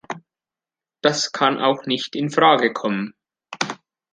[1.03, 3.13] Das kann auch nicht in Frage kommen.